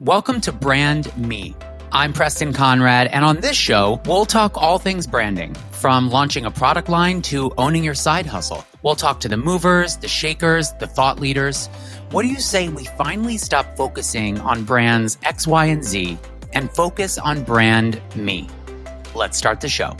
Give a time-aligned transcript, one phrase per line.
[0.00, 1.54] Welcome to Brand Me.
[1.92, 6.50] I'm Preston Conrad, and on this show, we'll talk all things branding, from launching a
[6.50, 8.64] product line to owning your side hustle.
[8.82, 11.66] We'll talk to the movers, the shakers, the thought leaders.
[12.12, 16.16] What do you say we finally stop focusing on brands X, Y, and Z
[16.54, 18.48] and focus on brand me?
[19.14, 19.98] Let's start the show.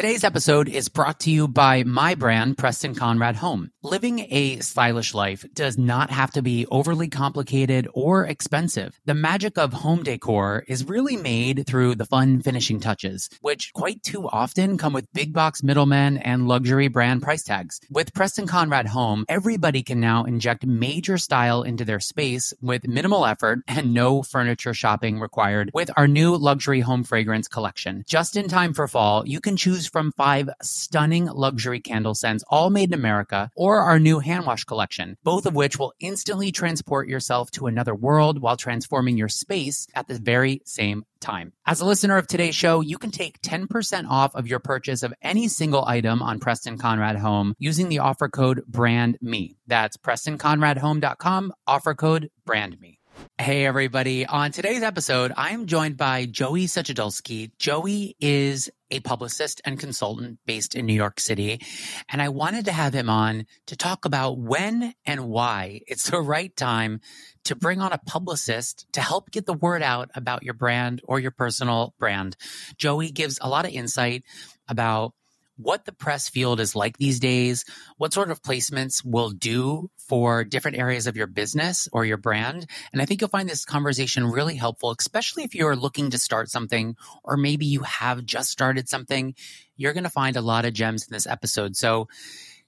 [0.00, 3.70] Today's episode is brought to you by my brand, Preston Conrad Home.
[3.82, 8.98] Living a stylish life does not have to be overly complicated or expensive.
[9.04, 14.02] The magic of home decor is really made through the fun finishing touches, which quite
[14.02, 17.78] too often come with big box middlemen and luxury brand price tags.
[17.90, 23.26] With Preston Conrad Home, everybody can now inject major style into their space with minimal
[23.26, 28.02] effort and no furniture shopping required with our new luxury home fragrance collection.
[28.08, 32.70] Just in time for fall, you can choose from five stunning luxury candle scents, all
[32.70, 37.08] made in America, or our new hand wash collection, both of which will instantly transport
[37.08, 41.52] yourself to another world while transforming your space at the very same time.
[41.66, 45.14] As a listener of today's show, you can take 10% off of your purchase of
[45.22, 49.56] any single item on Preston Conrad Home using the offer code BRANDME.
[49.66, 52.99] That's PrestonConradHome.com, offer code BRANDME.
[53.38, 54.26] Hey, everybody.
[54.26, 57.50] On today's episode, I am joined by Joey Suchodolski.
[57.58, 61.60] Joey is a publicist and consultant based in New York City.
[62.08, 66.20] And I wanted to have him on to talk about when and why it's the
[66.20, 67.00] right time
[67.44, 71.18] to bring on a publicist to help get the word out about your brand or
[71.18, 72.36] your personal brand.
[72.76, 74.24] Joey gives a lot of insight
[74.68, 75.14] about
[75.62, 77.64] what the press field is like these days,
[77.96, 82.66] what sort of placements will do for different areas of your business or your brand.
[82.92, 86.50] And I think you'll find this conversation really helpful, especially if you're looking to start
[86.50, 89.34] something or maybe you have just started something.
[89.76, 91.76] You're going to find a lot of gems in this episode.
[91.76, 92.08] So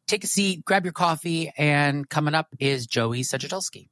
[0.06, 3.88] take a seat, grab your coffee, and coming up is Joey Suchodolski.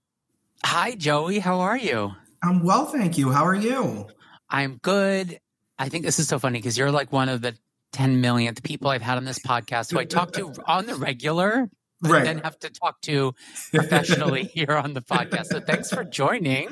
[0.64, 1.38] Hi, Joey.
[1.38, 2.12] How are you?
[2.42, 3.30] I'm well, thank you.
[3.30, 4.06] How are you?
[4.48, 5.40] I'm good.
[5.78, 7.54] I think this is so funny because you're like one of the
[7.92, 11.68] 10 millionth people I've had on this podcast who I talk to on the regular,
[12.00, 12.24] but right.
[12.24, 13.34] then have to talk to
[13.72, 15.46] professionally here on the podcast.
[15.46, 16.68] So thanks for joining.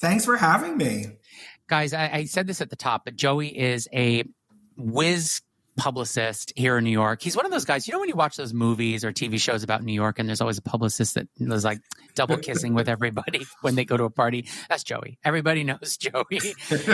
[0.00, 1.06] Thanks for having me.
[1.68, 4.24] Guys, I, I said this at the top, but Joey is a
[4.76, 5.42] whiz
[5.78, 7.22] publicist here in New York.
[7.22, 9.62] He's one of those guys, you know, when you watch those movies or TV shows
[9.62, 11.80] about New York and there's always a publicist that is like
[12.14, 14.46] double kissing with everybody when they go to a party.
[14.68, 15.18] That's Joey.
[15.24, 16.40] Everybody knows Joey.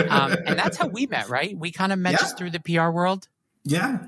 [0.09, 1.57] Um, and that's how we met, right?
[1.57, 2.19] We kind of met yeah.
[2.19, 3.27] just through the PR world.
[3.65, 3.99] Yeah.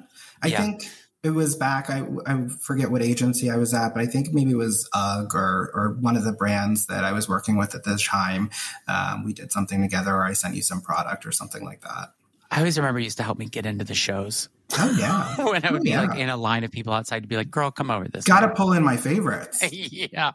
[0.43, 0.61] I yeah.
[0.61, 0.89] think
[1.23, 1.91] it was back.
[1.91, 5.35] I, I forget what agency I was at, but I think maybe it was UGG
[5.35, 8.51] or, or one of the brands that I was working with at this time.
[8.87, 12.13] Um, we did something together, or I sent you some product or something like that.
[12.51, 14.49] I always remember you used to help me get into the shows.
[14.79, 15.37] Oh yeah.
[15.51, 16.03] when I would oh, be yeah.
[16.03, 18.41] like in a line of people outside to be like, "Girl, come over this." Got
[18.41, 19.63] to pull in my favorites.
[19.73, 20.33] yeah,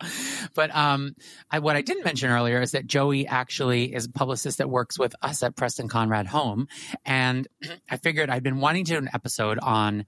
[0.54, 1.16] but um,
[1.50, 4.98] I, what I didn't mention earlier is that Joey actually is a publicist that works
[4.98, 6.68] with us at Preston Conrad Home,
[7.06, 7.48] and
[7.90, 10.06] I figured I'd been wanting to do an episode on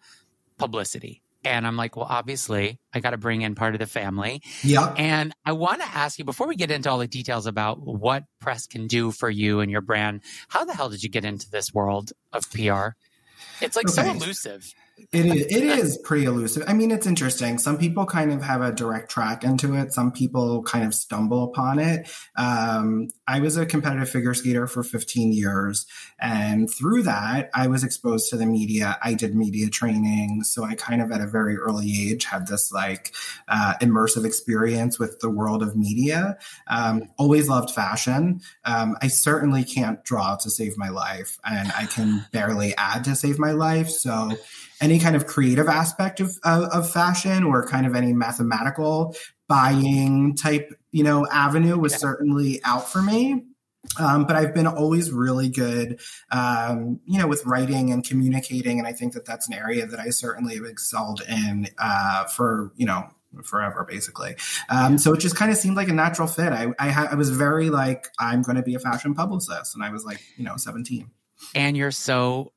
[0.57, 4.41] publicity and I'm like, well, obviously, I got to bring in part of the family.
[4.63, 4.93] Yeah.
[4.97, 8.23] And I want to ask you before we get into all the details about what
[8.39, 11.49] press can do for you and your brand, how the hell did you get into
[11.49, 12.89] this world of PR?
[13.61, 14.03] It's like okay.
[14.03, 14.73] so elusive.
[15.11, 15.45] It is.
[15.45, 16.63] It is pretty elusive.
[16.67, 17.57] I mean, it's interesting.
[17.57, 19.91] Some people kind of have a direct track into it.
[19.91, 22.07] Some people kind of stumble upon it.
[22.35, 25.87] Um, I was a competitive figure skater for 15 years,
[26.19, 28.97] and through that, I was exposed to the media.
[29.03, 32.71] I did media training, so I kind of at a very early age had this
[32.71, 33.15] like
[33.47, 36.37] uh, immersive experience with the world of media.
[36.67, 38.41] Um, always loved fashion.
[38.63, 43.15] Um, I certainly can't draw to save my life, and I can barely add to
[43.15, 43.89] save my life.
[43.89, 44.31] So
[44.83, 49.16] any kind of creative aspect of, of, of fashion or kind of any mathematical
[49.47, 51.99] buying type, you know, avenue was yeah.
[51.99, 53.45] certainly out for me.
[53.97, 55.99] Um, but I've been always really good,
[56.31, 60.00] um, you know, with writing and communicating, and I think that that's an area that
[60.00, 63.09] I certainly have excelled in uh, for you know
[63.44, 64.35] forever, basically.
[64.69, 66.53] Um, so it just kind of seemed like a natural fit.
[66.53, 69.83] I I, ha- I was very like I'm going to be a fashion publicist, and
[69.83, 71.12] I was like you know 17.
[71.53, 72.53] And you're so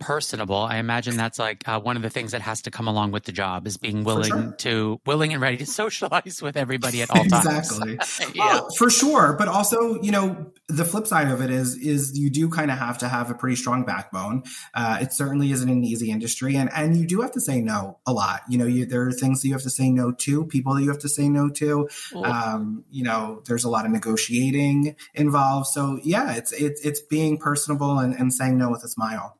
[0.00, 0.56] personable.
[0.56, 3.24] I imagine that's like uh, one of the things that has to come along with
[3.24, 4.54] the job is being willing sure.
[4.58, 7.46] to willing and ready to socialize with everybody at all times.
[7.46, 7.98] Exactly.
[8.34, 8.60] yeah.
[8.60, 12.30] Uh, for sure, but also, you know, the flip side of it is is you
[12.30, 14.42] do kind of have to have a pretty strong backbone.
[14.74, 17.98] Uh, it certainly isn't an easy industry, and and you do have to say no
[18.06, 18.40] a lot.
[18.48, 20.82] You know, you, there are things that you have to say no to, people that
[20.82, 21.88] you have to say no to.
[22.14, 25.66] Um, you know, there's a lot of negotiating involved.
[25.68, 29.36] So yeah, it's it's it's being personable and, and saying no with a smile.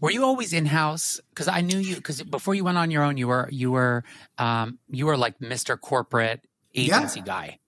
[0.00, 1.20] Were you always in house?
[1.30, 1.96] Because I knew you.
[1.96, 4.04] Because before you went on your own, you were you were
[4.38, 7.26] um, you were like Mister Corporate agency yeah.
[7.26, 7.58] guy.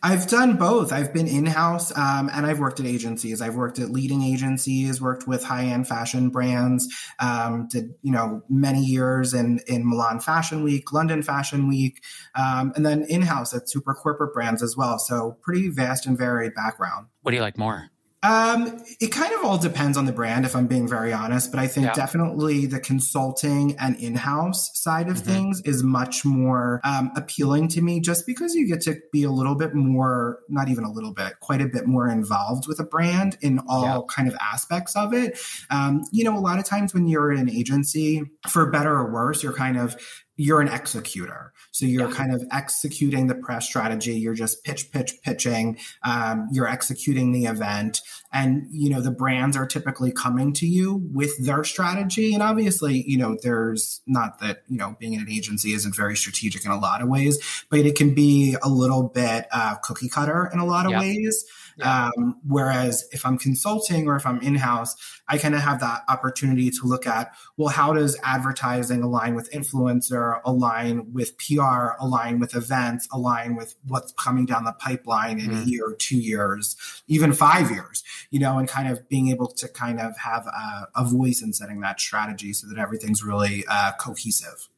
[0.00, 0.92] I've done both.
[0.92, 3.42] I've been in house um, and I've worked at agencies.
[3.42, 6.86] I've worked at leading agencies, worked with high end fashion brands.
[7.18, 12.00] Um, did you know many years in in Milan Fashion Week, London Fashion Week,
[12.36, 15.00] um, and then in house at super corporate brands as well.
[15.00, 17.08] So pretty vast and varied background.
[17.22, 17.90] What do you like more?
[18.22, 21.52] Um, it kind of all depends on the brand, if I'm being very honest.
[21.52, 21.94] But I think yeah.
[21.94, 25.30] definitely the consulting and in-house side of mm-hmm.
[25.30, 29.30] things is much more um, appealing to me, just because you get to be a
[29.30, 32.84] little bit more, not even a little bit, quite a bit more involved with a
[32.84, 34.00] brand in all yeah.
[34.08, 35.38] kind of aspects of it.
[35.70, 39.12] Um, you know, a lot of times when you're in an agency, for better or
[39.12, 39.96] worse, you're kind of
[40.36, 41.52] you're an executor.
[41.78, 44.14] So you're kind of executing the press strategy.
[44.14, 45.78] You're just pitch, pitch, pitching.
[46.02, 48.00] Um, you're executing the event.
[48.32, 52.34] And, you know, the brands are typically coming to you with their strategy.
[52.34, 56.16] And obviously, you know, there's not that, you know, being in an agency isn't very
[56.16, 57.38] strategic in a lot of ways,
[57.70, 61.00] but it can be a little bit uh, cookie cutter in a lot of yeah.
[61.00, 61.44] ways.
[61.78, 62.10] Yeah.
[62.16, 64.96] Um, whereas if I'm consulting or if I'm in house,
[65.28, 69.50] I kind of have that opportunity to look at, well, how does advertising align with
[69.52, 75.46] influencer, align with PR, align with events, align with what's coming down the pipeline in
[75.46, 75.52] mm.
[75.52, 75.68] a mm-hmm.
[75.68, 76.76] year, two years,
[77.06, 80.88] even five years, you know, and kind of being able to kind of have a,
[80.96, 84.68] a voice in setting that strategy so that everything's really uh, cohesive.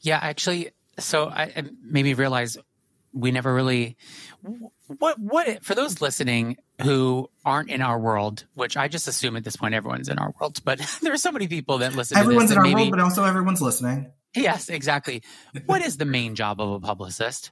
[0.00, 2.56] Yeah, actually, so I maybe realize
[3.12, 3.96] we never really
[4.86, 9.44] what what for those listening who aren't in our world, which I just assume at
[9.44, 12.16] this point everyone's in our world, but there are so many people that listen.
[12.16, 14.12] Everyone's in our maybe, world, but also everyone's listening.
[14.34, 15.22] Yes, exactly.
[15.66, 17.50] what is the main job of a publicist?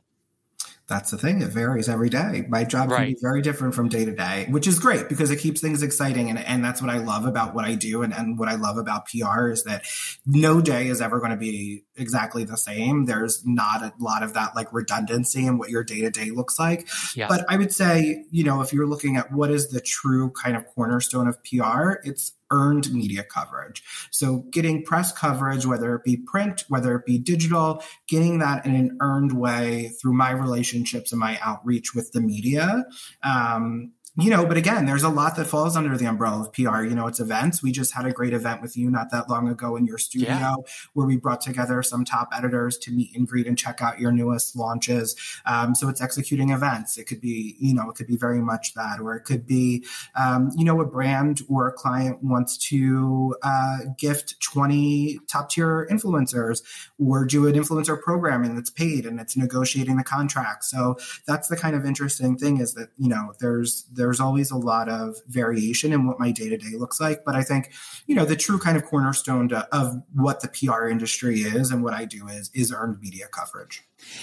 [0.88, 1.42] That's the thing.
[1.42, 2.46] It varies every day.
[2.48, 2.98] My job right.
[2.98, 5.82] can be very different from day to day, which is great because it keeps things
[5.82, 6.30] exciting.
[6.30, 8.02] And, and that's what I love about what I do.
[8.02, 9.84] And, and what I love about PR is that
[10.24, 13.04] no day is ever going to be exactly the same.
[13.04, 16.58] There's not a lot of that like redundancy in what your day to day looks
[16.58, 16.88] like.
[17.14, 17.28] Yeah.
[17.28, 20.56] But I would say, you know, if you're looking at what is the true kind
[20.56, 23.82] of cornerstone of PR, it's earned media coverage.
[24.10, 28.74] So getting press coverage, whether it be print, whether it be digital, getting that in
[28.74, 32.84] an earned way through my relationships and my outreach with the media.
[33.22, 36.82] Um, you know, but again, there's a lot that falls under the umbrella of PR.
[36.82, 37.62] You know, it's events.
[37.62, 40.28] We just had a great event with you not that long ago in your studio
[40.28, 40.54] yeah.
[40.92, 44.10] where we brought together some top editors to meet and greet and check out your
[44.10, 45.14] newest launches.
[45.46, 46.98] Um, so it's executing events.
[46.98, 49.84] It could be, you know, it could be very much that, or it could be,
[50.16, 55.86] um, you know, a brand or a client wants to uh, gift 20 top tier
[55.92, 56.62] influencers
[56.98, 60.64] or do an influencer programming that's paid and it's negotiating the contract.
[60.64, 64.50] So that's the kind of interesting thing is that, you know, there's, there's there's always
[64.50, 67.26] a lot of variation in what my day to day looks like.
[67.26, 67.72] But I think,
[68.06, 71.84] you know, the true kind of cornerstone to, of what the PR industry is and
[71.84, 73.82] what I do is is earned media coverage.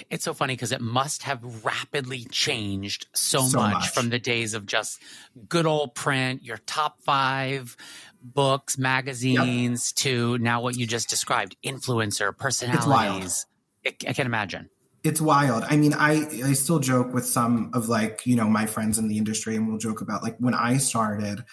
[0.10, 4.18] It's so funny because it must have rapidly changed so, so much, much, from the
[4.18, 5.00] days of just
[5.48, 7.78] good old print, your top five
[8.24, 10.04] books, magazines, yep.
[10.04, 13.46] to now what you just described influencer, personalities.
[13.86, 14.72] I can imagine
[15.06, 15.64] it's wild.
[15.70, 19.08] I mean, I I still joke with some of like you know my friends in
[19.08, 21.46] the industry, and we'll joke about like when I started,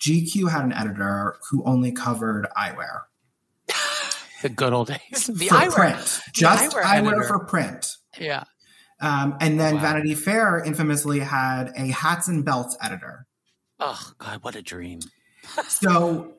[0.00, 3.02] GQ had an editor who only covered eyewear.
[4.42, 5.26] the good old days.
[5.26, 7.96] The for eyewear, print, just eyewear, eyewear for print.
[8.18, 8.44] Yeah.
[9.00, 9.80] Um, and then wow.
[9.80, 13.26] Vanity Fair infamously had a hats and belts editor.
[13.78, 15.00] Oh God, what a dream!
[15.68, 16.34] so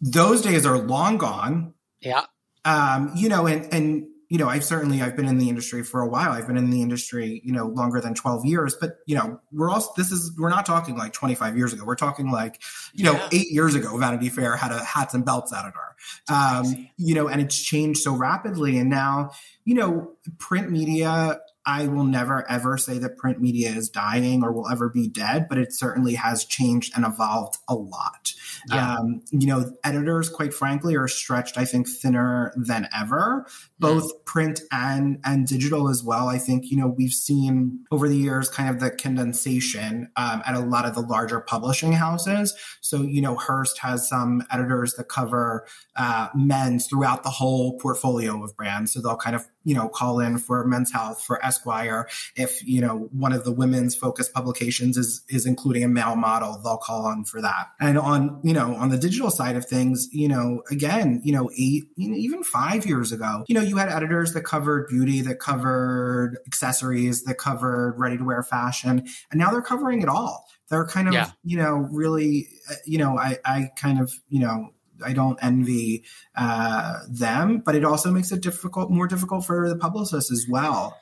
[0.00, 1.74] those days are long gone.
[2.00, 2.24] Yeah.
[2.64, 6.00] Um, you know, and and you know, I've certainly I've been in the industry for
[6.00, 6.32] a while.
[6.32, 9.70] I've been in the industry, you know, longer than 12 years, but you know, we're
[9.70, 11.84] also this is we're not talking like 25 years ago.
[11.84, 12.60] We're talking like,
[12.92, 13.12] you yeah.
[13.12, 15.96] know, 8 years ago Vanity Fair had a hats and belts editor.
[16.28, 19.30] Um, you know, and it's changed so rapidly and now,
[19.64, 24.52] you know, print media I will never ever say that print media is dying or
[24.52, 28.32] will ever be dead, but it certainly has changed and evolved a lot.
[28.70, 28.94] Yeah.
[28.94, 33.46] Um, you know, editors, quite frankly, are stretched, I think, thinner than ever,
[33.78, 34.24] both mm.
[34.24, 36.28] print and and digital as well.
[36.28, 40.54] I think you know we've seen over the years kind of the condensation um, at
[40.54, 42.54] a lot of the larger publishing houses.
[42.80, 48.42] So you know, Hearst has some editors that cover uh, men's throughout the whole portfolio
[48.42, 52.08] of brands, so they'll kind of you know call in for Men's Health for Esquire.
[52.36, 56.60] If you know one of the women's focused publications is is including a male model,
[56.64, 57.68] they'll call on for that.
[57.80, 61.50] And on you know on the digital side of things, you know again, you know
[61.56, 65.20] eight you know, even five years ago, you know you had editors that covered beauty,
[65.22, 70.46] that covered accessories, that covered ready to wear fashion, and now they're covering it all.
[70.68, 71.30] They're kind of yeah.
[71.44, 74.72] you know really uh, you know I I kind of you know
[75.04, 76.04] I don't envy
[76.36, 80.98] uh, them, but it also makes it difficult, more difficult for the publicists as well.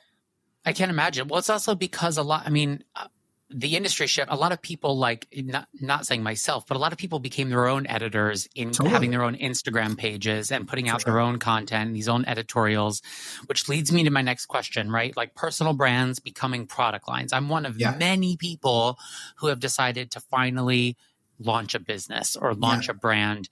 [0.65, 1.27] I can't imagine.
[1.27, 2.43] Well, it's also because a lot.
[2.45, 3.07] I mean, uh,
[3.49, 4.29] the industry shift.
[4.29, 7.49] A lot of people, like not not saying myself, but a lot of people became
[7.49, 8.89] their own editors in totally.
[8.89, 11.13] having their own Instagram pages and putting out sure.
[11.13, 13.01] their own content, these own editorials.
[13.45, 15.15] Which leads me to my next question, right?
[15.15, 17.31] Like personal brands becoming product lines.
[17.31, 17.95] I'm one of yeah.
[17.97, 18.97] many people
[19.37, 20.97] who have decided to finally
[21.39, 22.91] launch a business or launch yeah.
[22.91, 23.49] a brand,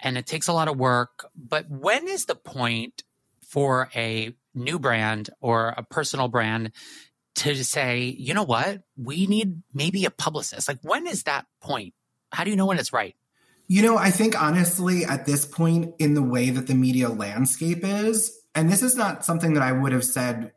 [0.00, 1.26] and it takes a lot of work.
[1.36, 3.04] But when is the point
[3.40, 6.72] for a new brand or a personal brand
[7.36, 10.68] to say, you know what, we need maybe a publicist?
[10.68, 11.94] Like, when is that point?
[12.32, 13.14] How do you know when it's right?
[13.66, 17.84] You know, I think honestly, at this point in the way that the media landscape
[17.84, 20.52] is, and this is not something that I would have said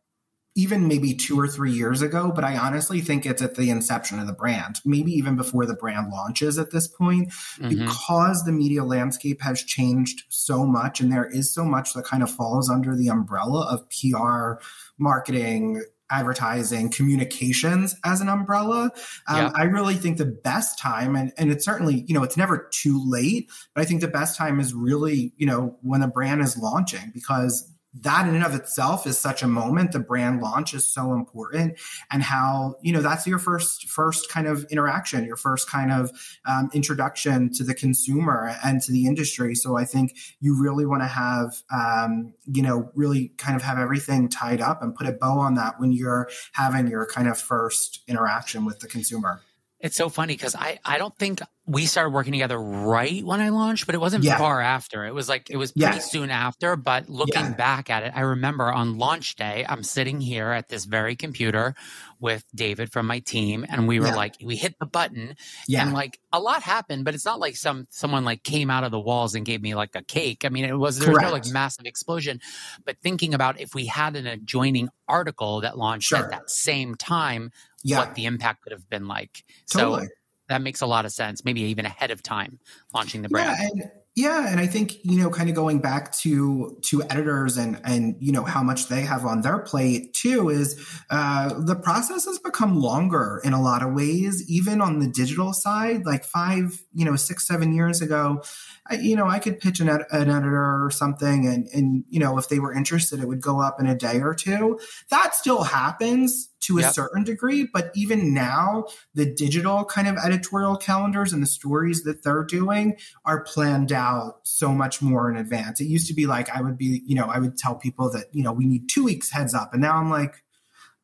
[0.55, 4.19] even maybe two or three years ago, but I honestly think it's at the inception
[4.19, 7.69] of the brand, maybe even before the brand launches at this point, mm-hmm.
[7.69, 12.21] because the media landscape has changed so much and there is so much that kind
[12.21, 14.63] of falls under the umbrella of PR,
[14.99, 18.91] marketing, advertising, communications as an umbrella.
[19.27, 19.51] Um, yeah.
[19.55, 23.01] I really think the best time, and, and it's certainly, you know, it's never too
[23.03, 26.57] late, but I think the best time is really, you know, when a brand is
[26.57, 29.91] launching because that in and of itself is such a moment.
[29.91, 31.79] The brand launch is so important
[32.11, 36.11] and how you know that's your first first kind of interaction your first kind of
[36.45, 39.55] um, introduction to the consumer and to the industry.
[39.55, 43.77] So i think you really want to have um, you know really kind of have
[43.77, 47.37] everything tied up and put a bow on that when you're having your kind of
[47.37, 49.41] first interaction with the consumer.
[49.79, 53.47] It's so funny because I, I don't think we started working together right when I
[53.47, 54.37] launched, but it wasn't yeah.
[54.37, 55.05] far after.
[55.05, 55.99] It was like it was pretty yeah.
[55.99, 56.75] soon after.
[56.75, 57.53] But looking yeah.
[57.53, 61.73] back at it, I remember on launch day, I'm sitting here at this very computer
[62.19, 65.35] with David from my team, and we were like, we hit the button,
[65.73, 68.91] and like a lot happened, but it's not like some someone like came out of
[68.91, 70.43] the walls and gave me like a cake.
[70.43, 72.41] I mean, it was there was no like massive explosion.
[72.83, 76.19] But thinking about if we had an adjoining article that launched sure.
[76.19, 77.51] at that same time,
[77.85, 79.45] what the impact could have been like.
[79.71, 80.07] Totally.
[80.07, 80.09] So
[80.49, 81.43] that makes a lot of sense.
[81.45, 82.59] Maybe even ahead of time
[82.93, 83.57] launching the brand.
[83.57, 87.57] Yeah, and, yeah, and I think you know, kind of going back to to editors
[87.57, 91.75] and and you know how much they have on their plate too is uh, the
[91.75, 96.05] process has become longer in a lot of ways, even on the digital side.
[96.05, 98.43] Like five, you know, six, seven years ago,
[98.89, 102.19] I, you know, I could pitch an, ed- an editor or something, and and you
[102.19, 104.79] know, if they were interested, it would go up in a day or two.
[105.09, 106.93] That still happens to a yep.
[106.93, 112.23] certain degree, but even now, the digital kind of editorial calendars and the stories that
[112.23, 115.79] they're doing are planned out so much more in advance.
[115.79, 118.25] It used to be like I would be, you know, I would tell people that
[118.33, 120.43] you know we need two weeks heads up, and now I'm like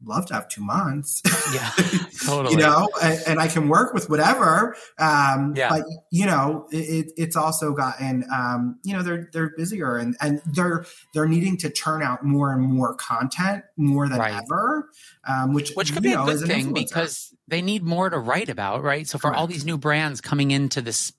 [0.03, 1.21] love to have two months.
[1.51, 1.71] Yeah,
[2.25, 2.53] totally.
[2.53, 4.75] you know, and, and, I can work with whatever.
[4.99, 5.69] Um, yeah.
[5.69, 10.39] But you know, it, it's also gotten, um, you know, they're they're busier and and
[10.45, 14.39] they're they're needing to turn out more and more content more than right.
[14.43, 14.89] ever.
[15.27, 18.49] Um, which which could be know, a good thing because they need more to write
[18.49, 19.07] about, right?
[19.07, 19.39] So for Correct.
[19.39, 21.11] all these new brands coming into this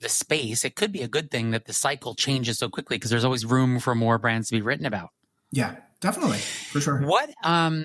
[0.00, 3.10] the space, it could be a good thing that the cycle changes so quickly because
[3.10, 5.10] there's always room for more brands to be written about.
[5.52, 7.02] Yeah, definitely, for sure.
[7.02, 7.84] What um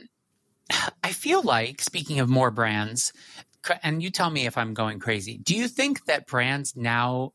[1.04, 3.14] I feel like, speaking of more brands,
[3.84, 7.34] and you tell me if I'm going crazy, do you think that brands now,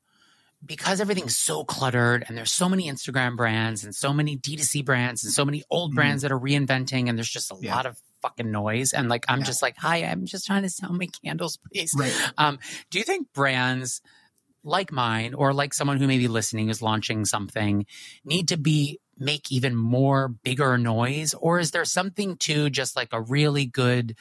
[0.64, 5.22] because everything's so cluttered and there's so many Instagram brands and so many D2C brands
[5.22, 5.96] and so many old mm-hmm.
[5.96, 7.76] brands that are reinventing and there's just a yeah.
[7.76, 9.44] lot of fucking noise and like I'm yeah.
[9.44, 11.92] just like, hi, I'm just trying to sell my candles, please.
[11.96, 12.12] Right.
[12.38, 12.58] Um,
[12.90, 14.00] do you think brands
[14.64, 17.86] like mine or like someone who may be listening is launching something
[18.24, 21.34] need to be make even more bigger noise?
[21.34, 24.16] Or is there something to just like a really good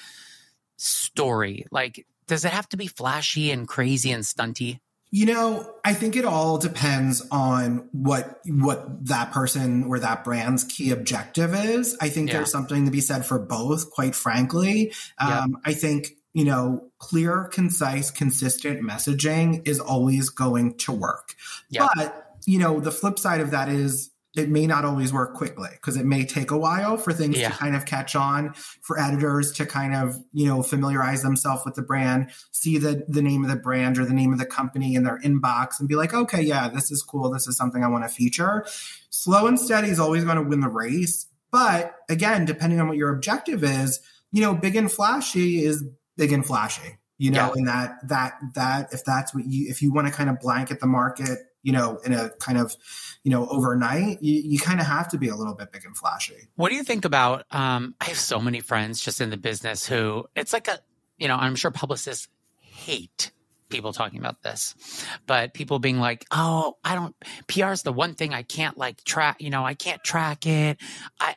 [0.77, 1.65] story?
[1.71, 4.79] Like does it have to be flashy and crazy and stunty?
[5.11, 10.65] You know i think it all depends on what what that person or that brand's
[10.65, 11.95] key objective is.
[12.01, 12.37] I think yeah.
[12.37, 14.91] there's something to be said for both quite frankly.
[15.17, 21.33] Um, i think you know, clear, concise, consistent messaging is always going to work.
[21.95, 25.69] But, you know, the flip side of that is it may not always work quickly
[25.71, 27.49] because it may take a while for things yeah.
[27.49, 31.75] to kind of catch on for editors to kind of you know familiarize themselves with
[31.75, 34.95] the brand see the the name of the brand or the name of the company
[34.95, 37.87] in their inbox and be like okay yeah this is cool this is something i
[37.87, 38.65] want to feature
[39.09, 42.97] slow and steady is always going to win the race but again depending on what
[42.97, 43.99] your objective is
[44.31, 45.83] you know big and flashy is
[46.17, 47.53] big and flashy you know yeah.
[47.55, 50.79] and that that that if that's what you if you want to kind of blanket
[50.79, 52.75] the market you know in a kind of
[53.23, 55.97] you know overnight you, you kind of have to be a little bit big and
[55.97, 59.37] flashy what do you think about um i have so many friends just in the
[59.37, 60.79] business who it's like a
[61.17, 62.27] you know i'm sure publicists
[62.59, 63.31] hate
[63.69, 64.75] people talking about this,
[65.25, 67.15] but people being like, "Oh, I don't
[67.47, 69.41] PR is the one thing I can't like track.
[69.41, 70.77] You know, I can't track it.
[71.19, 71.35] I."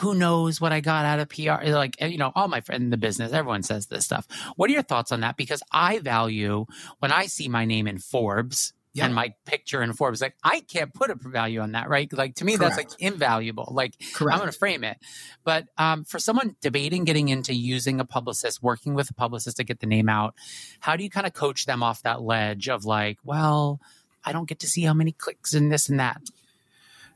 [0.00, 1.66] who knows what I got out of PR?
[1.70, 4.26] Like, you know, all my friends in the business, everyone says this stuff.
[4.56, 5.38] What are your thoughts on that?
[5.38, 6.66] Because I value
[6.98, 10.20] when I see my name in Forbes, and my picture in Forbes.
[10.20, 12.12] Like I can't put a value on that, right?
[12.12, 12.76] Like to me, Correct.
[12.76, 13.68] that's like invaluable.
[13.70, 14.34] Like Correct.
[14.34, 14.98] I'm going to frame it.
[15.42, 19.64] But um, for someone debating getting into using a publicist, working with a publicist to
[19.64, 20.34] get the name out,
[20.80, 23.80] how do you kind of coach them off that ledge of like, well,
[24.24, 26.22] I don't get to see how many clicks and this and that?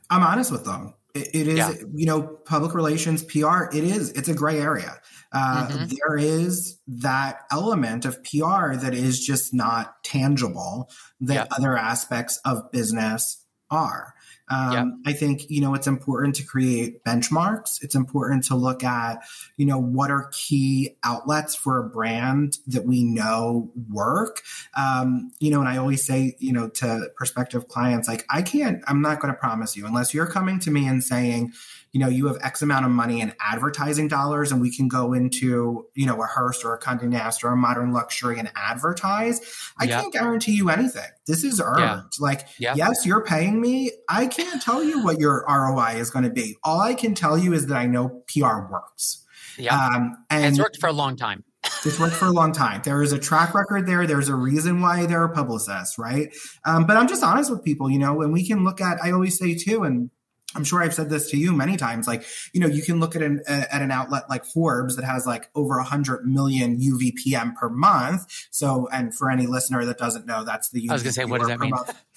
[0.09, 0.93] I'm honest with them.
[1.19, 1.71] It, it is, yeah.
[1.93, 3.65] you know, public relations, PR.
[3.71, 4.11] It is.
[4.11, 4.99] It's a gray area.
[5.31, 5.85] Uh, mm-hmm.
[5.85, 10.89] there is that element of PR that is just not tangible
[11.21, 11.47] that yep.
[11.51, 14.13] other aspects of business are.
[14.51, 14.85] Um, yep.
[15.05, 17.83] I think, you know, it's important to create benchmarks.
[17.83, 19.23] It's important to look at,
[19.57, 24.41] you know, what are key outlets for a brand that we know work.
[24.75, 28.83] Um, you know, and I always say, you know, to prospective clients, like, I can't,
[28.87, 31.53] I'm not going to promise you unless you're coming to me and saying,
[31.91, 35.13] you know, you have X amount of money in advertising dollars and we can go
[35.13, 39.41] into, you know, a Hearst or a Condé Nast or a modern luxury and advertise.
[39.79, 40.01] I yep.
[40.01, 41.09] can't guarantee you anything.
[41.25, 41.79] This is earned.
[41.79, 42.01] Yeah.
[42.19, 42.77] Like, yep.
[42.77, 43.91] yes, you're paying me.
[44.07, 46.57] I can't tell you what your ROI is going to be.
[46.63, 49.25] All I can tell you is that I know PR works.
[49.57, 49.75] Yeah.
[49.75, 51.43] Um, and, and it's worked for a long time.
[51.85, 52.81] it's worked for a long time.
[52.83, 54.07] There is a track record there.
[54.07, 56.33] There's a reason why they're a publicist, right?
[56.65, 59.11] Um, but I'm just honest with people, you know, and we can look at, I
[59.11, 60.09] always say too, and
[60.55, 62.07] I'm sure I've said this to you many times.
[62.07, 65.05] Like, you know, you can look at an uh, at an outlet like Forbes that
[65.05, 68.25] has like over 100 million UVPM per month.
[68.49, 71.25] So, and for any listener that doesn't know, that's the I was going to say,
[71.25, 71.73] what does that mean?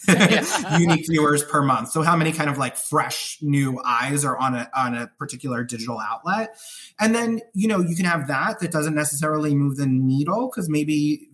[0.81, 1.91] unique viewers per month.
[1.91, 5.62] So, how many kind of like fresh new eyes are on a on a particular
[5.62, 6.57] digital outlet?
[6.99, 10.71] And then, you know, you can have that that doesn't necessarily move the needle because
[10.71, 11.29] maybe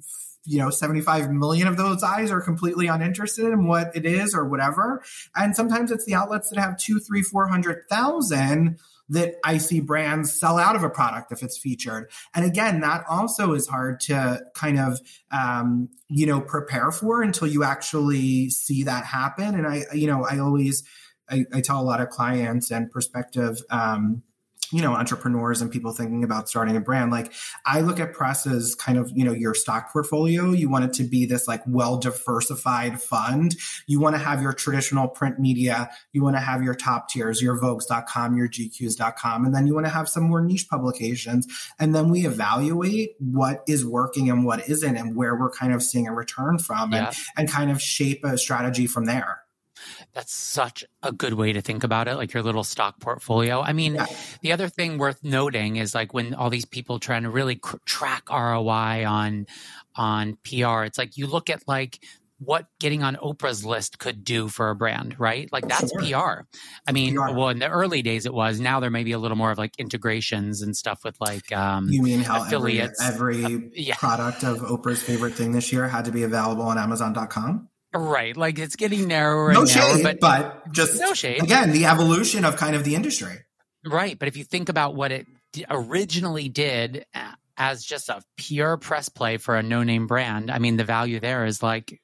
[0.48, 4.48] you know 75 million of those eyes are completely uninterested in what it is or
[4.48, 5.02] whatever
[5.36, 8.78] and sometimes it's the outlets that have two three four hundred thousand
[9.10, 12.10] that I see brands sell out of a product if it's featured.
[12.34, 17.48] And again, that also is hard to kind of, um, you know, prepare for until
[17.48, 19.54] you actually see that happen.
[19.54, 20.84] And I, you know, I always,
[21.28, 24.22] I, I tell a lot of clients and prospective, um,
[24.72, 27.32] you know entrepreneurs and people thinking about starting a brand like
[27.66, 30.52] i look at press as kind of you know your stock portfolio.
[30.52, 33.56] You want it to be this like well diversified fund.
[33.86, 35.90] You want to have your traditional print media.
[36.12, 39.86] You want to have your top tiers your vogues.com your gqs.com and then you want
[39.86, 41.46] to have some more niche publications.
[41.78, 45.82] And then we evaluate what is working and what isn't and where we're kind of
[45.82, 47.08] seeing a return from yeah.
[47.08, 49.40] and, and kind of shape a strategy from there
[50.18, 53.60] that's such a good way to think about it, like your little stock portfolio.
[53.60, 54.06] I mean, yeah.
[54.42, 57.76] the other thing worth noting is like when all these people trying to really cr-
[57.84, 59.46] track ROI on
[59.94, 62.00] on PR, it's like you look at like
[62.40, 65.48] what getting on Oprah's list could do for a brand, right?
[65.52, 66.00] Like that's sure.
[66.02, 66.40] PR.
[66.84, 67.30] I mean, PR.
[67.30, 68.58] well, in the early days it was.
[68.58, 71.90] Now there may be a little more of like integrations and stuff with like um,
[71.90, 73.00] you mean how affiliates.
[73.00, 73.94] every, every uh, yeah.
[73.94, 77.67] product of Oprah's favorite thing this year had to be available on Amazon.com?
[77.94, 78.36] Right.
[78.36, 81.42] Like it's getting narrower no and narrower, shade, but, but just no shade.
[81.42, 83.38] Again, the evolution of kind of the industry.
[83.84, 84.18] Right.
[84.18, 85.26] But if you think about what it
[85.70, 87.06] originally did
[87.56, 91.18] as just a pure press play for a no name brand, I mean, the value
[91.18, 92.00] there is like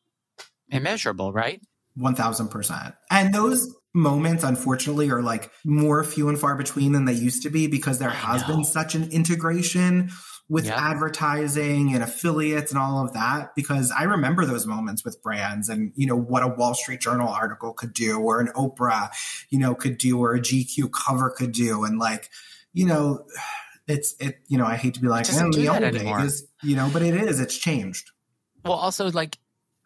[0.70, 1.61] immeasurable, right?
[1.99, 2.94] 1000%.
[3.11, 7.51] And those moments, unfortunately, are like more few and far between than they used to
[7.51, 10.11] be because there has been such an integration
[10.48, 10.76] with yep.
[10.76, 15.92] advertising and affiliates and all of that because I remember those moments with brands and
[15.96, 19.11] you know what a Wall Street Journal article could do or an Oprah
[19.48, 22.28] you know could do or a GQ cover could do and like
[22.74, 23.24] you know
[23.87, 26.90] it's it you know I hate to be like eh, the old days you know
[26.92, 28.11] but it is it's changed.
[28.64, 29.38] Well, also like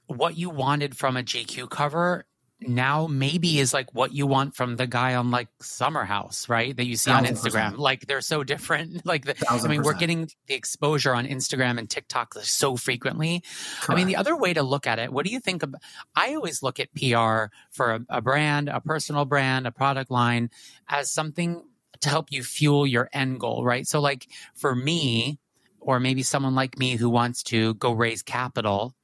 [0.06, 2.24] what you wanted from a GQ cover
[2.60, 6.76] now maybe is like what you want from the guy on like Summer House, right?
[6.76, 7.52] That you see Thousand on Instagram.
[7.52, 7.78] Percent.
[7.78, 9.02] Like they're so different.
[9.08, 9.84] Like the, I mean, percent.
[9.84, 13.42] we're getting the exposure on Instagram and TikTok so frequently.
[13.80, 13.90] Correct.
[13.90, 15.80] I mean, the other way to look at it, what do you think about?
[16.14, 20.50] I always look at PR for a, a brand, a personal brand, a product line
[20.88, 21.62] as something
[22.00, 23.86] to help you fuel your end goal, right?
[23.86, 25.38] So, like for me,
[25.80, 28.94] or maybe someone like me who wants to go raise capital,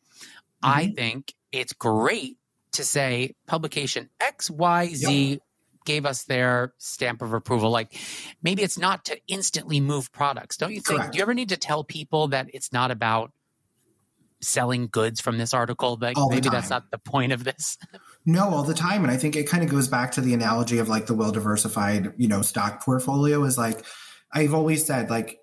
[0.62, 0.78] mm-hmm.
[0.78, 2.36] I think it's great
[2.74, 5.40] to say publication XYZ yep.
[5.84, 7.70] gave us their stamp of approval.
[7.70, 7.98] Like
[8.42, 10.56] maybe it's not to instantly move products.
[10.56, 11.00] Don't you think?
[11.00, 11.12] Correct.
[11.12, 13.32] Do you ever need to tell people that it's not about
[14.40, 15.98] selling goods from this article?
[16.00, 17.78] Like maybe that's not the point of this.
[18.26, 19.02] No, all the time.
[19.02, 21.32] And I think it kind of goes back to the analogy of like the well
[21.32, 23.84] diversified, you know, stock portfolio is like
[24.34, 25.38] I've always said, like,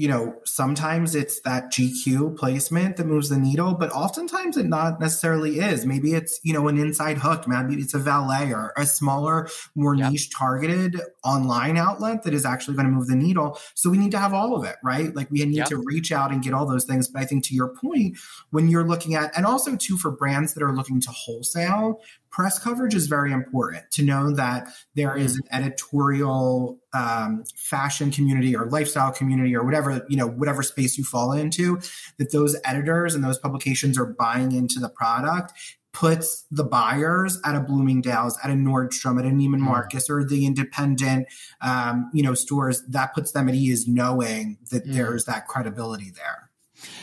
[0.00, 4.98] you know, sometimes it's that GQ placement that moves the needle, but oftentimes it not
[4.98, 5.84] necessarily is.
[5.84, 10.10] Maybe it's, you know, an InsideHook, maybe it's a valet or a smaller, more yep.
[10.10, 13.58] niche targeted online outlet that is actually going to move the needle.
[13.74, 15.14] So we need to have all of it, right?
[15.14, 15.68] Like we need yep.
[15.68, 17.06] to reach out and get all those things.
[17.06, 18.16] But I think to your point,
[18.52, 22.58] when you're looking at, and also too for brands that are looking to wholesale, press
[22.58, 28.66] coverage is very important to know that there is an editorial um, fashion community or
[28.66, 31.80] lifestyle community or whatever you know whatever space you fall into
[32.18, 35.52] that those editors and those publications are buying into the product
[35.92, 39.60] puts the buyers at a bloomingdale's at a nordstrom at a neiman mm.
[39.60, 41.26] marcus or the independent
[41.60, 44.92] um, you know stores that puts them at ease knowing that mm.
[44.92, 46.50] there's that credibility there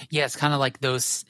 [0.09, 1.25] yeah, it's kind of like those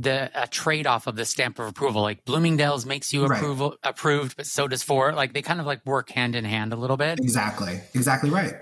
[0.00, 2.02] the a trade off of the stamp of approval.
[2.02, 3.38] Like Bloomingdale's makes you right.
[3.38, 5.16] approval approved, but so does Forbes.
[5.16, 7.20] Like they kind of like work hand in hand a little bit.
[7.20, 7.80] Exactly.
[7.94, 8.54] Exactly right.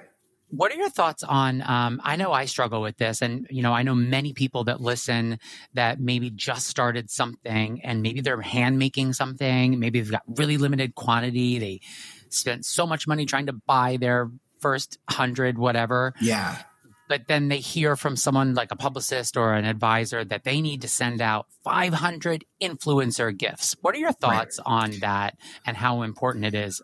[0.50, 1.62] What are your thoughts on?
[1.62, 4.82] Um, I know I struggle with this, and you know I know many people that
[4.82, 5.38] listen
[5.72, 9.78] that maybe just started something, and maybe they're hand making something.
[9.80, 11.58] Maybe they've got really limited quantity.
[11.58, 11.80] They
[12.28, 16.12] spent so much money trying to buy their first hundred, whatever.
[16.20, 16.58] Yeah
[17.12, 20.80] but then they hear from someone like a publicist or an advisor that they need
[20.80, 23.76] to send out 500 influencer gifts.
[23.82, 24.72] What are your thoughts right.
[24.72, 26.80] on that and how important it is?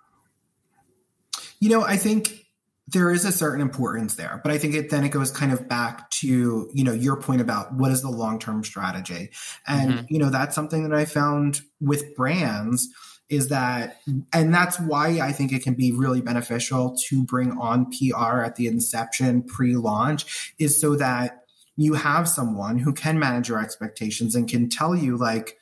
[1.60, 2.44] You know, I think
[2.88, 5.66] there is a certain importance there, but I think it then it goes kind of
[5.66, 9.30] back to, you know, your point about what is the long-term strategy.
[9.66, 10.04] And, mm-hmm.
[10.10, 12.86] you know, that's something that I found with brands
[13.28, 14.00] is that,
[14.32, 18.56] and that's why I think it can be really beneficial to bring on PR at
[18.56, 21.44] the inception pre launch, is so that
[21.76, 25.56] you have someone who can manage your expectations and can tell you, like,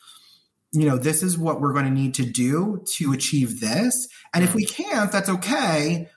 [0.72, 4.08] you know, this is what we're going to need to do to achieve this.
[4.34, 6.08] And if we can't, that's okay.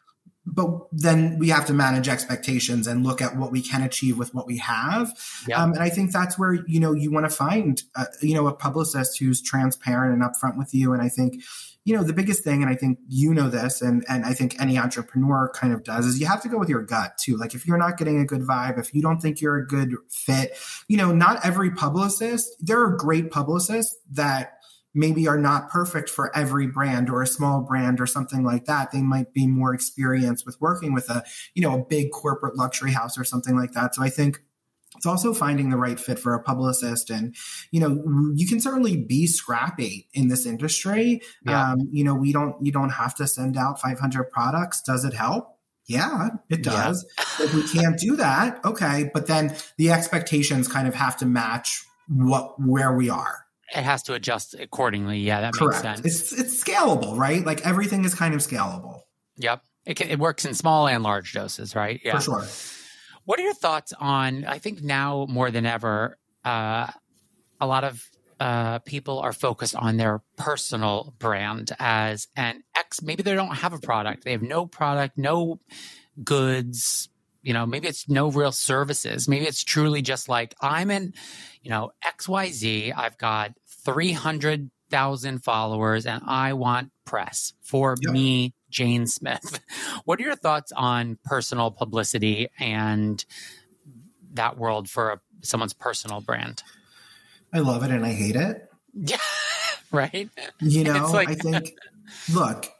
[0.45, 4.33] But then we have to manage expectations and look at what we can achieve with
[4.33, 5.13] what we have.
[5.47, 5.61] Yeah.
[5.61, 8.47] Um, and I think that's where, you know, you want to find, uh, you know,
[8.47, 10.93] a publicist who's transparent and upfront with you.
[10.93, 11.43] And I think,
[11.85, 14.59] you know, the biggest thing, and I think you know this, and, and I think
[14.59, 17.37] any entrepreneur kind of does, is you have to go with your gut too.
[17.37, 19.95] Like if you're not getting a good vibe, if you don't think you're a good
[20.09, 24.58] fit, you know, not every publicist, there are great publicists that
[24.93, 28.91] maybe are not perfect for every brand or a small brand or something like that.
[28.91, 31.23] They might be more experienced with working with a,
[31.53, 33.95] you know, a big corporate luxury house or something like that.
[33.95, 34.41] So I think
[34.95, 37.35] it's also finding the right fit for a publicist and
[37.71, 41.71] you know you can certainly be scrappy in this industry yeah.
[41.71, 45.13] um, you know we don't you don't have to send out 500 products does it
[45.13, 47.45] help yeah it does yeah.
[47.45, 51.83] if we can't do that okay but then the expectations kind of have to match
[52.07, 55.19] what where we are it has to adjust accordingly.
[55.19, 55.83] Yeah, that Correct.
[55.83, 56.31] makes sense.
[56.31, 57.45] It's it's scalable, right?
[57.45, 59.01] Like everything is kind of scalable.
[59.37, 59.61] Yep.
[59.85, 61.99] It can, it works in small and large doses, right?
[62.03, 62.17] Yeah.
[62.17, 62.47] For sure.
[63.25, 66.87] What are your thoughts on I think now more than ever uh,
[67.61, 68.03] a lot of
[68.39, 73.01] uh, people are focused on their personal brand as an X.
[73.01, 74.23] Maybe they don't have a product.
[74.23, 75.59] They have no product, no
[76.23, 77.09] goods,
[77.41, 79.27] you know, maybe it's no real services.
[79.27, 81.13] Maybe it's truly just like I'm in,
[81.61, 82.93] you know, XYZ.
[82.95, 83.53] I've got
[83.83, 88.13] 300,000 followers and I want press for yep.
[88.13, 89.59] me, Jane Smith.
[90.05, 93.23] What are your thoughts on personal publicity and
[94.33, 96.63] that world for a, someone's personal brand?
[97.53, 98.65] I love it and I hate it.
[98.95, 99.17] Yeah.
[99.91, 100.29] right.
[100.59, 101.75] You know, like- I think,
[102.33, 102.71] look,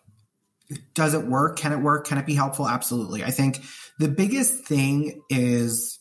[0.96, 1.58] does it work?
[1.58, 2.08] Can it work?
[2.08, 2.68] Can it be helpful?
[2.68, 3.24] Absolutely.
[3.24, 3.60] I think
[4.00, 5.99] the biggest thing is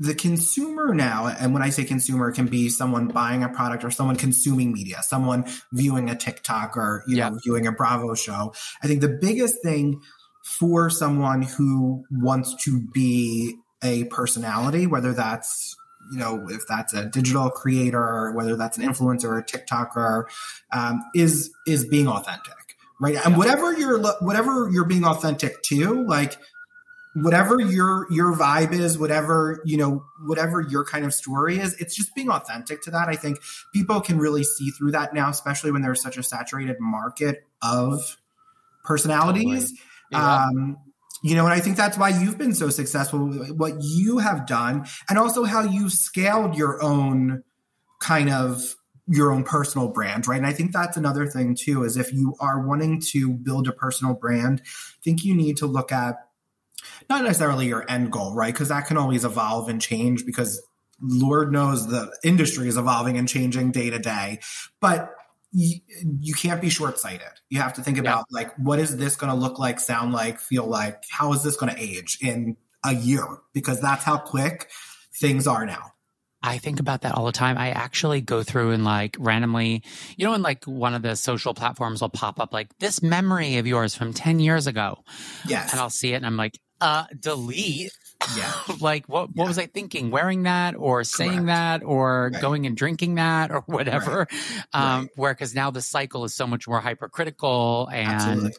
[0.00, 3.84] the consumer now, and when I say consumer, it can be someone buying a product
[3.84, 7.28] or someone consuming media, someone viewing a TikTok or you yeah.
[7.28, 8.54] know viewing a Bravo show.
[8.82, 10.00] I think the biggest thing
[10.42, 15.76] for someone who wants to be a personality, whether that's
[16.10, 20.24] you know if that's a digital creator, whether that's an influencer or a TikToker,
[20.72, 22.54] um, is is being authentic
[23.02, 23.16] right?
[23.24, 26.36] And whatever you're whatever you're being authentic to, like
[27.14, 31.96] whatever your your vibe is, whatever you know, whatever your kind of story is, it's
[31.96, 33.08] just being authentic to that.
[33.08, 33.38] I think
[33.72, 38.16] people can really see through that now, especially when there's such a saturated market of
[38.84, 39.72] personalities.
[40.10, 40.44] Yeah.
[40.44, 40.78] Um,
[41.22, 43.18] you know, and I think that's why you've been so successful.
[43.54, 47.42] What you have done, and also how you've scaled your own
[48.00, 50.38] kind of your own personal brand, right?
[50.38, 53.72] And I think that's another thing too, is if you are wanting to build a
[53.72, 56.16] personal brand, I think you need to look at
[57.08, 58.52] not necessarily your end goal, right?
[58.52, 60.62] Because that can always evolve and change because
[61.00, 64.40] Lord knows the industry is evolving and changing day to day.
[64.80, 65.10] But
[65.52, 65.80] you,
[66.20, 67.26] you can't be short sighted.
[67.48, 68.36] You have to think about yeah.
[68.40, 71.02] like, what is this going to look like, sound like, feel like?
[71.10, 74.70] How is this going to age in a year because that's how quick
[75.14, 75.92] things are now.
[76.42, 77.58] I think about that all the time.
[77.58, 79.82] I actually go through and like randomly,
[80.16, 83.58] you know, when like one of the social platforms will pop up like this memory
[83.58, 85.04] of yours from 10 years ago.
[85.46, 85.72] Yes.
[85.72, 87.92] And I'll see it and I'm like, uh, delete.
[88.36, 88.52] Yeah.
[88.80, 89.48] like what what yeah.
[89.48, 90.10] was I thinking?
[90.10, 91.46] Wearing that or saying Correct.
[91.46, 92.42] that or right.
[92.42, 94.26] going and drinking that or whatever.
[94.30, 94.64] Right.
[94.72, 95.10] Um, right.
[95.16, 98.52] where because now the cycle is so much more hypercritical and Absolutely.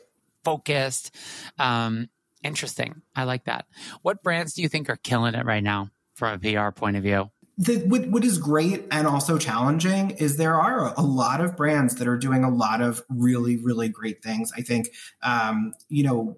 [0.43, 1.15] focused.
[1.59, 2.09] Um,
[2.43, 3.01] interesting.
[3.15, 3.65] I like that.
[4.01, 7.03] What brands do you think are killing it right now from a PR point of
[7.03, 7.29] view?
[7.57, 11.95] the, what, what is great and also challenging is there are a lot of brands
[11.95, 14.89] that are doing a lot of really really great things i think
[15.21, 16.37] um, you know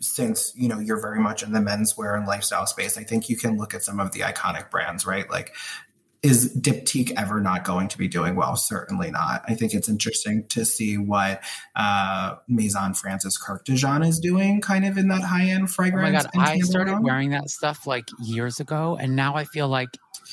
[0.00, 3.36] since you know you're very much in the menswear and lifestyle space i think you
[3.36, 5.30] can look at some of the iconic brands right?
[5.30, 5.54] Like
[6.22, 8.56] is Diptyque ever not going to be doing well?
[8.56, 9.42] Certainly not.
[9.48, 11.42] I think it's interesting to see what
[11.74, 16.26] uh, Maison Francis Kurkdjian Dijon is doing, kind of in that high end fragrance.
[16.26, 16.56] Oh my god!
[16.56, 19.88] I started wearing that stuff like years ago, and now I feel like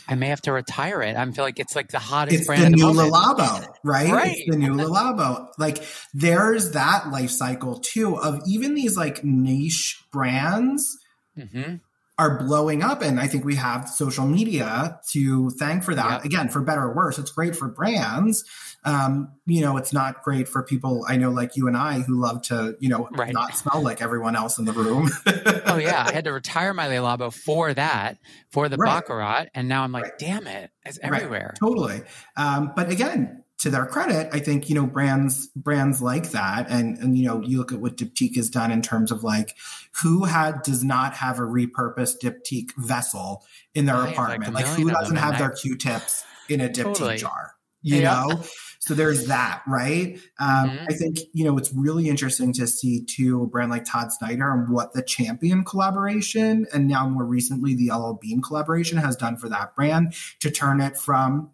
[0.10, 1.16] I may have to retire it.
[1.16, 2.66] I feel like it's like the hottest it's brand.
[2.66, 4.12] The new Le Labo, right?
[4.12, 4.36] right?
[4.36, 5.48] It's the new Le Labo.
[5.58, 10.98] Like there's that life cycle too of even these like niche brands.
[11.38, 11.76] Mm-hmm
[12.20, 13.02] are blowing up.
[13.02, 16.12] And I think we have social media to thank for that.
[16.12, 16.26] Yep.
[16.26, 18.44] Again, for better or worse, it's great for brands.
[18.84, 22.20] Um, you know, it's not great for people I know like you and I who
[22.20, 23.34] love to, you know, right.
[23.34, 25.10] not smell like everyone else in the room.
[25.66, 26.06] oh yeah.
[26.08, 28.18] I had to retire my Le Labo for that,
[28.50, 29.02] for the right.
[29.02, 29.48] Baccarat.
[29.54, 30.18] And now I'm like, right.
[30.18, 31.54] damn it, it's everywhere.
[31.60, 32.02] Totally.
[32.36, 36.98] Um, but again, to their credit, I think you know brands brands like that, and
[37.00, 39.56] and you know you look at what Diptyque has done in terms of like
[40.04, 43.44] who had does not have a repurposed Diptyque vessel
[43.74, 47.18] in their I apartment, like, like who doesn't have their Q-tips in a Diptyque totally.
[47.18, 48.28] jar, you yeah.
[48.28, 48.44] know.
[48.80, 50.20] So there's that, right?
[50.40, 50.86] Um, mm-hmm.
[50.90, 54.52] I think you know it's really interesting to see too a brand like Todd Snyder
[54.52, 59.36] and what the Champion collaboration and now more recently the LL Bean collaboration has done
[59.36, 61.50] for that brand to turn it from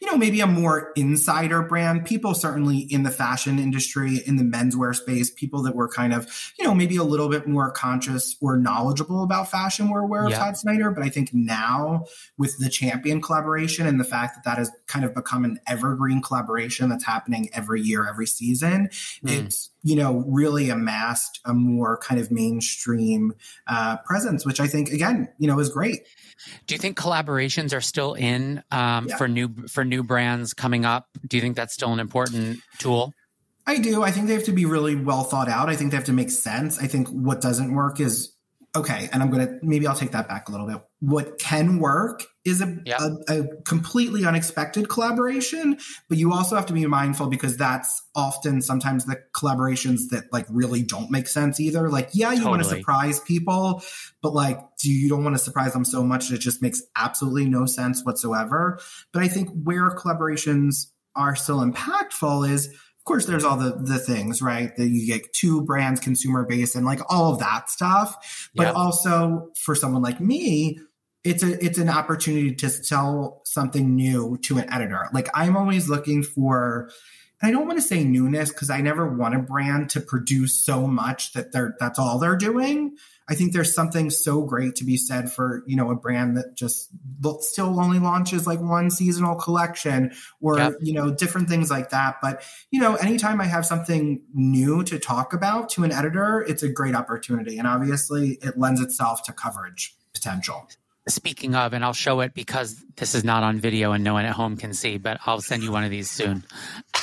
[0.00, 2.04] you know, maybe a more insider brand.
[2.04, 6.26] People certainly in the fashion industry, in the menswear space, people that were kind of,
[6.58, 10.36] you know, maybe a little bit more conscious or knowledgeable about fashion were aware yeah.
[10.36, 10.90] of Todd Snyder.
[10.90, 12.04] But I think now
[12.36, 16.22] with the Champion collaboration and the fact that that has kind of become an evergreen
[16.22, 18.88] collaboration that's happening every year, every season,
[19.24, 19.44] mm.
[19.46, 23.34] it's you know, really amassed a more kind of mainstream
[23.66, 26.00] uh, presence, which I think again, you know, is great.
[26.66, 29.16] Do you think collaborations are still in um, yeah.
[29.16, 31.08] for new for new brands coming up?
[31.26, 33.12] Do you think that's still an important tool?
[33.66, 34.02] I do.
[34.02, 35.68] I think they have to be really well thought out.
[35.68, 36.78] I think they have to make sense.
[36.78, 38.34] I think what doesn't work is
[38.76, 40.82] okay, and I'm going to maybe I'll take that back a little bit.
[41.00, 42.98] What can work is a, yeah.
[43.28, 45.78] a, a, completely unexpected collaboration,
[46.08, 50.46] but you also have to be mindful because that's often sometimes the collaborations that like
[50.50, 51.88] really don't make sense either.
[51.88, 52.50] Like, yeah, you totally.
[52.50, 53.82] want to surprise people,
[54.22, 56.82] but like, do you don't want to surprise them so much that it just makes
[56.96, 58.78] absolutely no sense whatsoever.
[59.12, 63.98] But I think where collaborations are still impactful is of course there's all the the
[63.98, 68.50] things right that you get two brands consumer base and like all of that stuff
[68.54, 68.74] but yep.
[68.74, 70.78] also for someone like me
[71.24, 75.88] it's a it's an opportunity to sell something new to an editor like i'm always
[75.88, 76.90] looking for
[77.42, 80.86] I don't want to say newness because I never want a brand to produce so
[80.86, 82.96] much that they're that's all they're doing.
[83.28, 86.54] I think there's something so great to be said for, you know, a brand that
[86.54, 86.90] just
[87.40, 90.74] still only launches like one seasonal collection or, yep.
[90.80, 92.16] you know, different things like that.
[92.20, 96.62] But, you know, anytime I have something new to talk about to an editor, it's
[96.62, 97.56] a great opportunity.
[97.58, 100.68] And obviously it lends itself to coverage potential.
[101.06, 104.24] Speaking of, and I'll show it because this is not on video and no one
[104.24, 106.44] at home can see, but I'll send you one of these soon.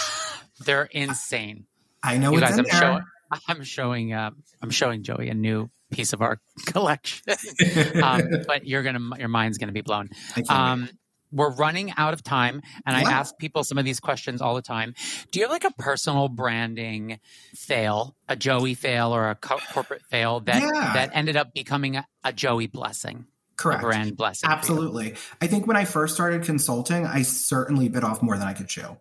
[0.65, 1.65] They're insane.
[2.03, 2.57] I know you guys.
[2.57, 3.03] I'm showing.
[3.47, 4.13] I'm showing.
[4.13, 7.23] Uh, I'm showing Joey a new piece of our collection.
[8.03, 10.09] um, but you're gonna, your mind's gonna be blown.
[10.49, 10.89] Um,
[11.31, 14.61] we're running out of time, and I ask people some of these questions all the
[14.61, 14.93] time.
[15.31, 17.19] Do you have like a personal branding
[17.55, 20.93] fail, a Joey fail, or a co- corporate fail that yeah.
[20.93, 23.27] that ended up becoming a, a Joey blessing?
[23.61, 23.81] Correct.
[23.81, 24.49] brand blessing.
[24.49, 25.15] Absolutely.
[25.41, 28.67] I think when I first started consulting, I certainly bit off more than I could
[28.67, 28.97] chew.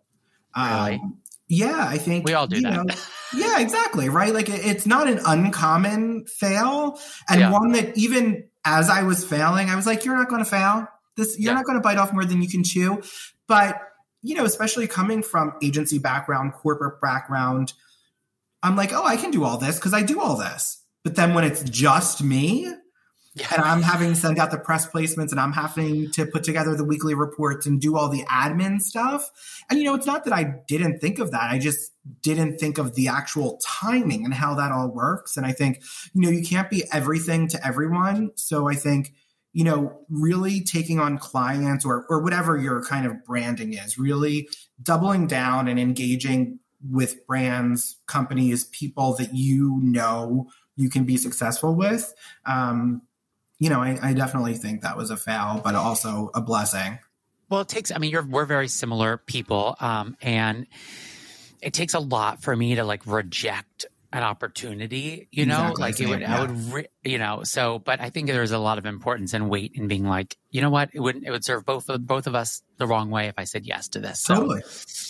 [0.57, 0.95] Really?
[0.95, 1.19] Um,
[1.51, 2.87] yeah, I think we all do that.
[2.87, 2.95] Know,
[3.35, 4.09] yeah, exactly.
[4.09, 4.33] Right.
[4.33, 7.51] Like it's not an uncommon fail, and yeah.
[7.51, 10.87] one that even as I was failing, I was like, "You're not going to fail.
[11.17, 11.57] This you're yeah.
[11.57, 13.03] not going to bite off more than you can chew."
[13.49, 13.81] But
[14.23, 17.73] you know, especially coming from agency background, corporate background,
[18.63, 21.35] I'm like, "Oh, I can do all this because I do all this." But then
[21.35, 22.73] when it's just me.
[23.53, 26.75] And I'm having to send out the press placements and I'm having to put together
[26.75, 29.31] the weekly reports and do all the admin stuff.
[29.71, 31.51] And, you know, it's not that I didn't think of that.
[31.51, 35.37] I just didn't think of the actual timing and how that all works.
[35.37, 35.81] And I think,
[36.13, 38.33] you know, you can't be everything to everyone.
[38.35, 39.15] So I think,
[39.53, 44.49] you know, really taking on clients or, or whatever your kind of branding is, really
[44.83, 51.75] doubling down and engaging with brands, companies, people that you know you can be successful
[51.75, 52.13] with.
[52.47, 53.03] Um,
[53.61, 56.99] you know, I, I definitely think that was a fail, but also a blessing.
[57.49, 59.77] Well, it takes, I mean, you're, we're very similar people.
[59.79, 60.67] Um, and
[61.61, 65.83] it takes a lot for me to like reject an opportunity, you know, exactly.
[65.83, 66.37] like it would, yeah.
[66.37, 69.49] I would, re- you know, so, but I think there's a lot of importance and
[69.49, 72.27] weight in being like, you know what, it wouldn't, it would serve both of, both
[72.27, 74.21] of us the wrong way if I said yes to this.
[74.21, 74.63] So, totally.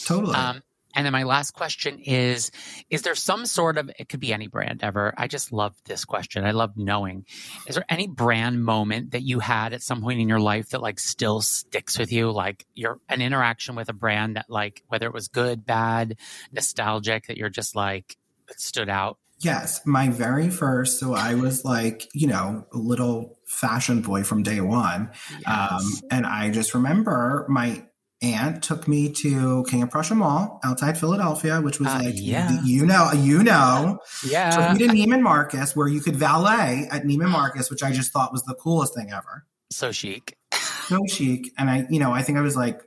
[0.04, 0.34] Totally.
[0.34, 0.62] Um,
[0.94, 2.50] and then my last question is
[2.88, 5.14] Is there some sort of, it could be any brand ever.
[5.16, 6.44] I just love this question.
[6.44, 7.24] I love knowing.
[7.66, 10.83] Is there any brand moment that you had at some point in your life that
[10.83, 12.31] like still sticks with you?
[12.31, 16.16] Like you're an interaction with a brand that like, whether it was good, bad,
[16.53, 18.16] nostalgic, that you're just like,
[18.48, 19.18] it stood out?
[19.38, 21.00] Yes, my very first.
[21.00, 25.11] So I was like, you know, a little fashion boy from day one.
[25.31, 25.72] Yes.
[25.72, 27.87] Um, and I just remember my
[28.22, 32.62] aunt took me to King of Prussia Mall outside Philadelphia, which was uh, like, yeah.
[32.62, 34.50] you know, you know, yeah.
[34.50, 38.12] Took me to Neiman Marcus, where you could valet at Neiman Marcus, which I just
[38.12, 39.46] thought was the coolest thing ever.
[39.70, 40.37] So chic.
[40.52, 41.52] so chic.
[41.56, 42.83] And I, you know, I think I was like,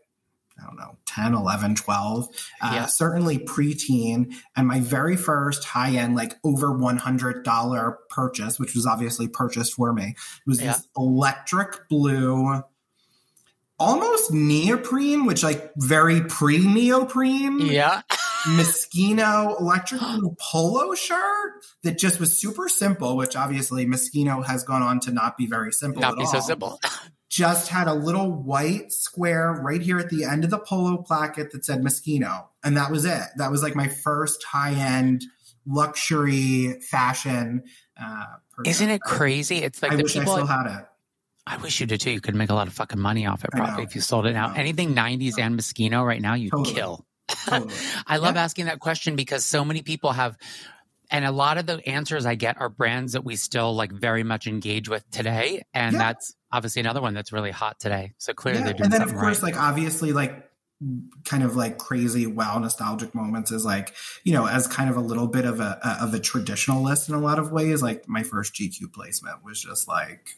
[0.59, 2.27] I don't know, 10, 11, 12,
[2.61, 2.85] uh, yeah.
[2.85, 4.33] certainly preteen.
[4.55, 9.93] And my very first high end, like over $100 purchase, which was obviously purchased for
[9.93, 10.15] me,
[10.45, 10.73] was yeah.
[10.73, 12.61] this electric blue
[13.83, 17.59] almost neoprene, which like very pre neoprene.
[17.59, 18.01] Yeah.
[18.47, 20.01] Moschino electric
[20.39, 21.51] polo shirt
[21.83, 25.73] that just was super simple, which obviously Moschino has gone on to not be very
[25.73, 26.01] simple.
[26.01, 26.31] Not be all.
[26.31, 26.79] so simple.
[27.29, 31.51] just had a little white square right here at the end of the polo placket
[31.51, 32.45] that said Moschino.
[32.63, 33.23] And that was it.
[33.37, 35.25] That was like my first high end
[35.65, 37.63] luxury fashion.
[37.99, 38.25] Uh,
[38.65, 39.57] Isn't it crazy?
[39.57, 40.85] It's like I wish I still had it
[41.45, 42.11] I wish you did too.
[42.11, 44.33] You could make a lot of fucking money off it probably if you sold it
[44.33, 44.53] now.
[44.53, 46.73] Anything 90s and Moschino right now, you'd totally.
[46.73, 47.05] kill.
[47.27, 47.73] Totally.
[48.07, 48.43] I love yeah.
[48.43, 50.37] asking that question because so many people have,
[51.11, 54.23] and a lot of the answers I get are brands that we still like very
[54.23, 55.63] much engage with today.
[55.73, 55.99] And yeah.
[55.99, 58.13] that's obviously another one that's really hot today.
[58.19, 58.65] So clearly yeah.
[58.65, 59.53] they're doing And then, of course, right.
[59.53, 60.49] like obviously, like
[61.23, 63.93] kind of like crazy wow nostalgic moments is like
[64.25, 67.19] you know as kind of a little bit of a of a traditionalist in a
[67.19, 70.35] lot of ways like my first gq placement was just like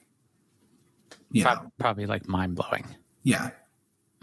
[1.31, 1.55] yeah.
[1.55, 2.85] Pro- probably like mind blowing.
[3.23, 3.51] Yeah.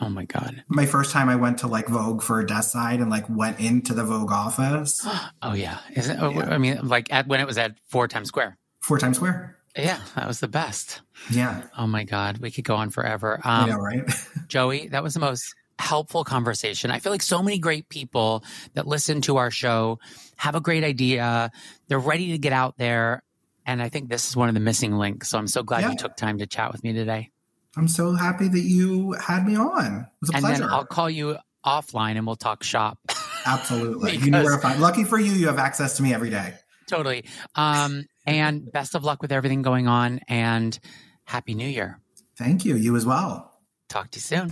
[0.00, 0.64] Oh my god.
[0.68, 3.60] My first time I went to like Vogue for a desk side and like went
[3.60, 5.06] into the Vogue office.
[5.42, 5.78] oh yeah.
[5.94, 6.46] Is it, oh, yeah.
[6.50, 8.58] I mean like at when it was at Four Times Square.
[8.80, 9.56] Four Times Square.
[9.76, 11.00] Yeah, that was the best.
[11.30, 11.62] Yeah.
[11.78, 13.40] Oh my god, we could go on forever.
[13.42, 14.02] Um, know, right?
[14.48, 16.90] Joey, that was the most helpful conversation.
[16.90, 19.98] I feel like so many great people that listen to our show
[20.36, 21.50] have a great idea.
[21.88, 23.22] They're ready to get out there
[23.66, 25.28] and I think this is one of the missing links.
[25.28, 25.90] So I'm so glad yeah.
[25.90, 27.30] you took time to chat with me today.
[27.76, 30.00] I'm so happy that you had me on.
[30.00, 30.62] It was a and pleasure.
[30.62, 32.98] then I'll call you offline and we'll talk shop.
[33.46, 34.12] Absolutely.
[34.12, 34.80] because, you know where to find.
[34.80, 36.54] Lucky for you, you have access to me every day.
[36.88, 37.24] Totally.
[37.54, 40.78] Um, and best of luck with everything going on and
[41.24, 41.98] happy new year.
[42.36, 42.76] Thank you.
[42.76, 43.51] You as well.
[43.92, 44.48] Talk to you soon.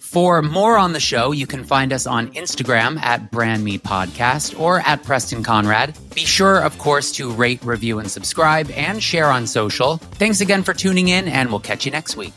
[0.00, 4.58] For more on the show, you can find us on Instagram at Brand Me Podcast
[4.58, 5.94] or at Preston Conrad.
[6.14, 9.98] Be sure, of course, to rate, review, and subscribe and share on social.
[9.98, 12.32] Thanks again for tuning in, and we'll catch you next week.